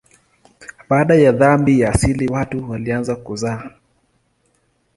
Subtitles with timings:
[0.89, 3.69] Baada ya dhambi ya asili watu walianza kuzaa.